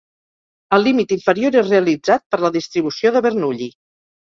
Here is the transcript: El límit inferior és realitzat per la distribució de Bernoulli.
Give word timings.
El 0.77 0.81
límit 0.87 1.13
inferior 1.17 1.59
és 1.61 1.69
realitzat 1.75 2.25
per 2.33 2.41
la 2.47 2.53
distribució 2.59 3.15
de 3.19 3.25
Bernoulli. 3.29 3.73